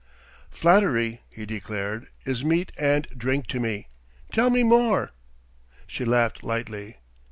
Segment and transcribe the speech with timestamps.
[0.49, 3.87] "Flattery," he declared, "is meat and drink to me.
[4.31, 5.11] Tell me more."
[5.85, 6.97] She laughed lightly.